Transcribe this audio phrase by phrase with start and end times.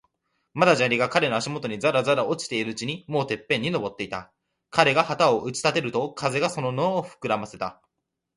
[0.55, 4.33] まだ砂利が彼の足もとにざらざら落ちているうちに、もうてっぺんに登っていた。
[4.71, 7.79] 彼が旗を打ち立てると、風がその布をふくらませた。